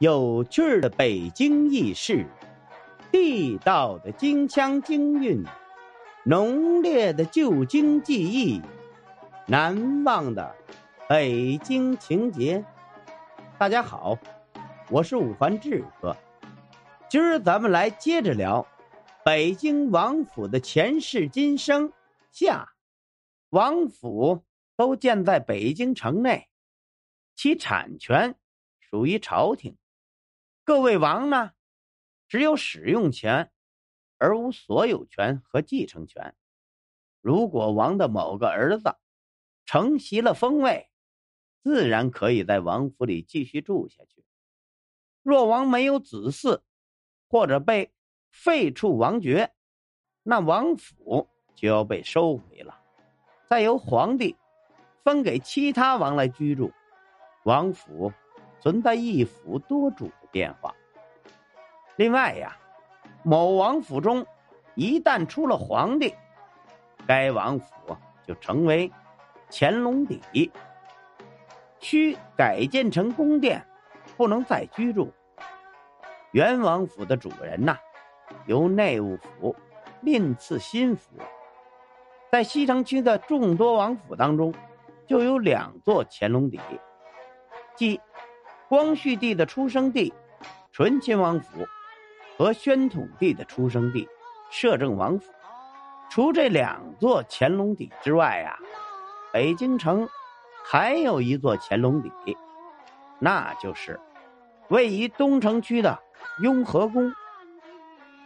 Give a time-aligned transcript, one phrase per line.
[0.00, 2.24] 有趣的北京轶事，
[3.10, 5.44] 地道的京腔京韵，
[6.24, 8.62] 浓烈的旧京记忆，
[9.48, 10.54] 难忘的
[11.08, 12.64] 北京情节。
[13.58, 14.16] 大家好，
[14.88, 16.16] 我是五环志哥，
[17.10, 18.64] 今儿咱们来接着聊
[19.24, 21.92] 北京王府的前世今生
[22.30, 22.68] 下。
[23.50, 24.44] 王府
[24.76, 26.46] 都建在北京城内，
[27.34, 28.36] 其产权
[28.78, 29.76] 属于朝廷。
[30.68, 31.52] 各位王呢，
[32.28, 33.50] 只有使用权，
[34.18, 36.36] 而无所有权和继承权。
[37.22, 38.94] 如果王的某个儿子
[39.64, 40.90] 承袭了封位，
[41.62, 44.26] 自然可以在王府里继续住下去。
[45.22, 46.60] 若王没有子嗣，
[47.30, 47.90] 或者被
[48.30, 49.54] 废黜王爵，
[50.22, 52.78] 那王府就要被收回了，
[53.46, 54.36] 再由皇帝
[55.02, 56.70] 分给其他王来居住。
[57.46, 58.12] 王府
[58.60, 60.12] 存在一府多主的。
[60.30, 60.74] 变化。
[61.96, 62.54] 另外呀，
[63.22, 64.26] 某王府中
[64.74, 66.14] 一旦出了皇帝，
[67.06, 68.92] 该王府就成为
[69.50, 70.52] 乾隆邸，
[71.80, 73.66] 需改建成宫殿，
[74.18, 75.10] 不能再居住。
[76.32, 77.78] 原王府的主人呐，
[78.44, 79.56] 由内务府
[80.02, 81.12] 另赐新府。
[82.30, 84.52] 在西城区的众多王府当中，
[85.06, 86.60] 就有两座乾隆邸，
[87.74, 87.98] 即。
[88.68, 90.12] 光绪帝的出生地，
[90.72, 91.66] 醇亲王府，
[92.36, 94.06] 和宣统帝的出生地，
[94.50, 95.32] 摄政王府。
[96.10, 98.58] 除这两座乾隆邸之外啊，
[99.32, 100.06] 北京城
[100.62, 102.36] 还有一座乾隆邸，
[103.18, 103.98] 那就是
[104.68, 105.98] 位于东城区的
[106.42, 107.10] 雍和宫。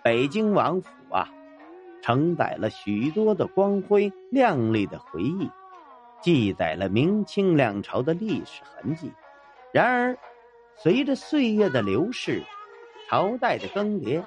[0.02, 1.28] 北京王府啊，
[2.02, 5.48] 承载了许多的光辉亮丽的回忆，
[6.20, 9.12] 记载了明清两朝的历史痕迹。
[9.72, 10.18] 然而，
[10.76, 12.42] 随着岁月的流逝，
[13.08, 14.22] 朝代的更迭，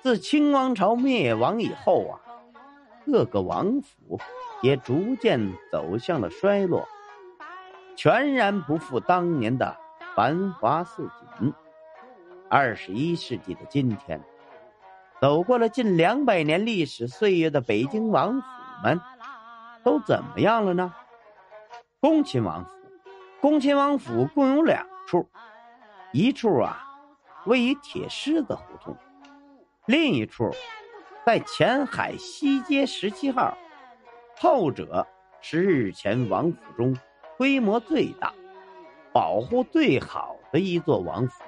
[0.00, 2.20] 自清王朝灭亡以后啊，
[3.06, 4.18] 各个王府
[4.62, 5.40] 也逐渐
[5.72, 6.86] 走向了衰落，
[7.96, 9.76] 全然不复当年的
[10.14, 11.08] 繁华似
[11.38, 11.52] 锦。
[12.48, 14.20] 二十一世纪的今天，
[15.20, 18.46] 走过了近两百年历史岁月的北京王府
[18.84, 19.00] 们，
[19.82, 20.94] 都怎么样了呢？
[22.00, 22.70] 恭亲王府，
[23.40, 25.26] 恭亲王府共有两处。
[26.12, 26.86] 一处啊，
[27.46, 28.94] 位于铁狮子胡同；
[29.86, 30.50] 另一处，
[31.24, 33.56] 在前海西街十七号。
[34.36, 35.06] 后者
[35.40, 36.94] 是日前王府中
[37.38, 38.32] 规模最大、
[39.12, 41.42] 保护最好的一座王府。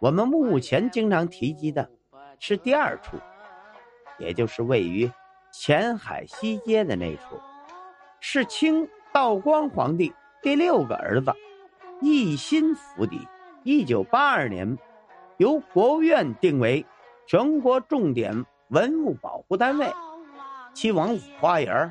[0.00, 1.88] 我们目前经常提及的
[2.38, 3.16] 是第二处，
[4.18, 5.10] 也就是位于
[5.52, 7.40] 前海西街的那处，
[8.20, 10.12] 是清道光皇帝
[10.42, 11.32] 第六个儿子
[12.04, 13.26] 一心府邸。
[13.62, 14.76] 一九八二年，
[15.38, 16.84] 由国务院定为
[17.26, 19.90] 全国重点文物保护单位，
[20.74, 21.90] 七王府花园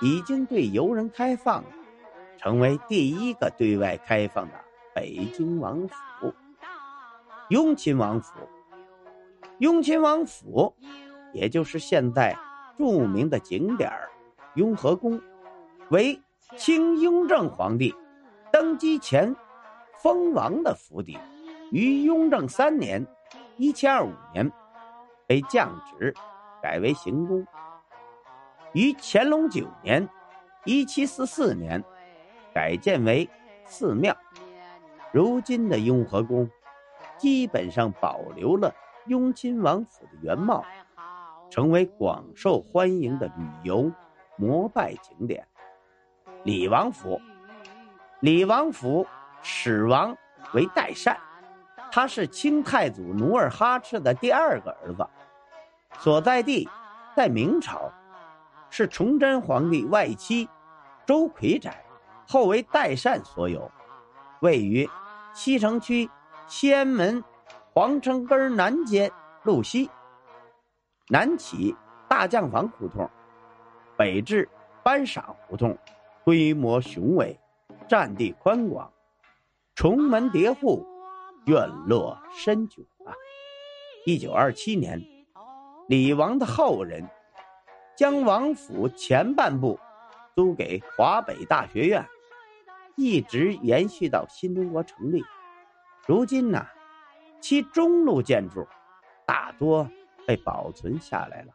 [0.00, 1.64] 已经对游人开放，
[2.38, 4.52] 成为第一个对外开放的
[4.94, 6.32] 北京王府。
[7.48, 8.32] 雍亲王府，
[9.58, 10.72] 雍亲王府，
[11.32, 12.38] 也就是现在
[12.78, 13.90] 著名的景点
[14.54, 15.20] 雍和宫，
[15.88, 16.22] 为
[16.56, 17.92] 清雍正皇帝
[18.52, 19.34] 登基前。
[20.02, 21.18] 封王的府邸，
[21.70, 23.06] 于雍正三年
[23.58, 24.50] （一七二五年）
[25.28, 26.14] 被降职，
[26.62, 27.46] 改为行宫。
[28.72, 30.08] 于乾隆九年
[30.64, 31.84] （一七四四年）
[32.54, 33.28] 改建为
[33.66, 34.16] 寺庙。
[35.12, 36.48] 如今的雍和宫，
[37.18, 38.74] 基本上保留了
[39.06, 40.64] 雍亲王府的原貌，
[41.50, 43.92] 成为广受欢迎的旅游
[44.36, 45.46] 膜拜景点。
[46.42, 47.20] 李王府，
[48.20, 49.06] 李王府。
[49.42, 50.14] 始王
[50.52, 51.16] 为代善，
[51.90, 55.08] 他是清太祖努尔哈赤的第二个儿子，
[55.98, 56.68] 所在地
[57.16, 57.90] 在明朝，
[58.68, 60.46] 是崇祯皇帝外戚
[61.06, 61.82] 周奎宅，
[62.28, 63.72] 后为代善所有，
[64.40, 64.86] 位于
[65.32, 66.10] 西城区
[66.46, 67.24] 西安门
[67.72, 69.10] 皇城根南街
[69.42, 69.88] 路西，
[71.08, 71.74] 南起
[72.06, 73.08] 大将房胡同，
[73.96, 74.46] 北至
[74.82, 75.78] 班傻胡同，
[76.24, 77.40] 规模雄伟，
[77.90, 78.88] 占地宽广。
[79.74, 80.86] 重门叠户，
[81.46, 83.10] 院落深久啊！
[84.06, 85.02] 一九二七年，
[85.88, 87.04] 李王的后人
[87.96, 89.76] 将王府前半部
[90.36, 92.06] 租给华北大学院，
[92.94, 95.24] 一直延续到新中国成立。
[96.06, 96.64] 如今呢，
[97.40, 98.68] 其中路建筑
[99.26, 99.90] 大多
[100.28, 101.52] 被保存下来了，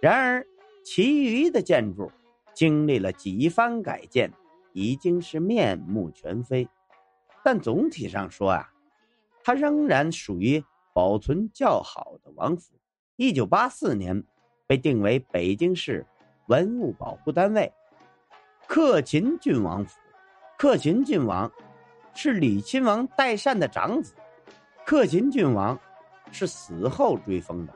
[0.00, 0.44] 然而
[0.82, 2.10] 其余的建筑
[2.54, 4.32] 经历了几番改建，
[4.72, 6.68] 已经是面目全非。
[7.42, 8.68] 但总体上说啊，
[9.42, 10.62] 它仍然属于
[10.92, 12.74] 保存较好的王府。
[13.16, 14.22] 一九八四年
[14.66, 16.06] 被定为北京市
[16.48, 17.72] 文物保护单位。
[18.66, 19.98] 克勤郡王府，
[20.56, 21.50] 克勤郡王
[22.14, 24.14] 是李亲王代善的长子，
[24.84, 25.78] 克勤郡王
[26.30, 27.72] 是死后追封的，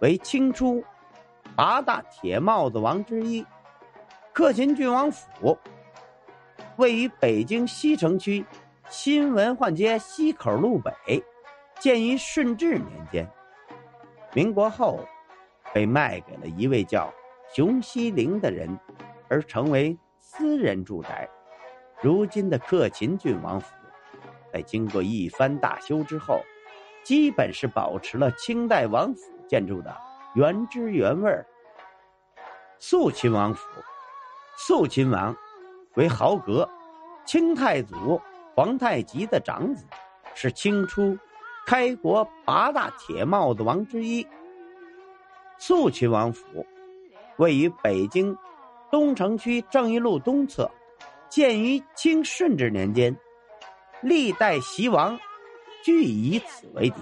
[0.00, 0.82] 为清初
[1.54, 3.44] 八大铁帽子王之一。
[4.32, 5.56] 克勤郡王府
[6.76, 8.44] 位于北京西城区
[8.88, 11.22] 新文化街西口路北，
[11.80, 13.30] 建于顺治年间，
[14.32, 15.00] 民国后
[15.72, 17.12] 被卖给了一位叫
[17.54, 18.78] 熊希龄的人。
[19.26, 21.28] 而成为私人住宅。
[22.02, 23.74] 如今的克勤郡王府，
[24.52, 26.40] 在经过一番大修之后，
[27.02, 29.96] 基本是保持了清代王府建筑的
[30.34, 31.44] 原汁原味儿。
[32.78, 33.66] 肃亲王府，
[34.56, 35.34] 肃亲王
[35.94, 36.68] 为豪格，
[37.24, 38.20] 清太祖
[38.54, 39.84] 皇太极的长子，
[40.34, 41.16] 是清初
[41.66, 44.26] 开国八大铁帽子王之一。
[45.58, 46.66] 肃亲王府
[47.36, 48.36] 位于北京。
[48.90, 50.70] 东城区正义路东侧，
[51.28, 53.16] 建于清顺治年间，
[54.02, 55.18] 历代袭王
[55.82, 57.00] 俱以此为底。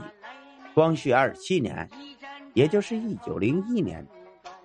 [0.73, 1.87] 光绪二十七年，
[2.55, 4.06] 也就是一九零一年，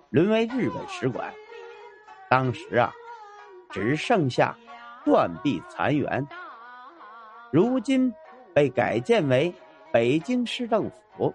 [0.08, 1.30] 沦为日本使馆。
[2.30, 2.90] 当时啊，
[3.70, 4.56] 只剩下
[5.04, 6.26] 断壁残垣。
[7.50, 8.12] 如今
[8.54, 9.54] 被改建为
[9.92, 11.34] 北京市政府。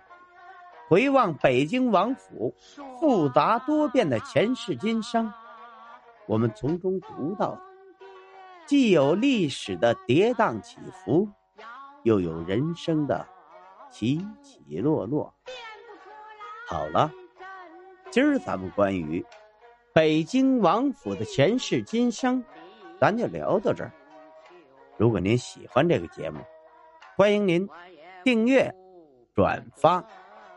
[0.90, 2.54] 回望北京王府
[3.00, 5.32] 复杂多变的前世今生。
[6.28, 7.62] 我们从中读到的，
[8.68, 11.28] 既有历史的跌宕起伏，
[12.04, 13.26] 又有人生的
[13.90, 15.34] 起起落落。
[16.68, 17.12] 好了，
[18.12, 19.26] 今儿咱们关于
[19.94, 22.44] 北京王府的前世今生，
[23.00, 23.92] 咱就聊到这儿。
[24.98, 26.40] 如果您喜欢这个节目，
[27.16, 27.70] 欢迎您
[28.24, 28.74] 订阅、
[29.36, 30.04] 转发、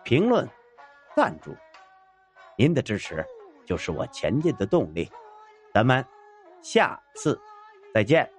[0.04, 0.48] 评论、
[1.14, 1.54] 赞助。
[2.56, 3.22] 您的支持
[3.66, 5.10] 就是我前进的动力。
[5.74, 6.02] 咱们
[6.62, 7.38] 下次
[7.92, 8.35] 再见。